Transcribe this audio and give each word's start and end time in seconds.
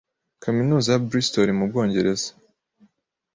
kaminuza 0.43 0.87
ya 0.93 1.01
Bristol 1.07 1.47
mu 1.57 1.65
Bwongereza, 1.69 2.29